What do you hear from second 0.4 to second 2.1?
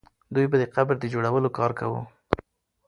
به د قبر د جوړولو کار کاوه.